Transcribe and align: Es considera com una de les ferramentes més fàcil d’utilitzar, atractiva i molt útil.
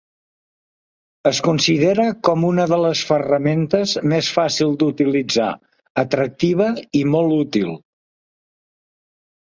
Es 1.31 1.41
considera 1.47 2.05
com 2.29 2.47
una 2.47 2.65
de 2.71 2.79
les 2.85 3.03
ferramentes 3.11 3.93
més 4.15 4.31
fàcil 4.39 4.75
d’utilitzar, 4.81 5.53
atractiva 6.07 6.71
i 7.03 7.07
molt 7.17 7.37
útil. 7.41 7.73